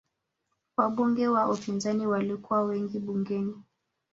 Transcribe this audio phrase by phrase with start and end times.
[0.77, 3.63] Wabunge wa upinzani walikuwa wengi bungeni